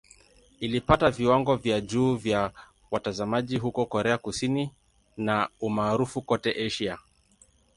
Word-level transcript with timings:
Ilipata 0.59 1.11
viwango 1.11 1.55
vya 1.55 1.81
juu 1.81 2.15
vya 2.15 2.51
watazamaji 2.91 3.57
huko 3.57 3.85
Korea 3.85 4.17
Kusini 4.17 4.71
na 5.17 5.49
umaarufu 5.59 6.21
kote 6.21 6.65
Asia. 6.65 6.97